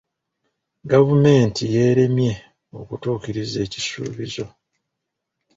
[0.91, 2.33] Gavumenti yeeremye
[2.79, 4.45] okutuukiriza ekisuubizo.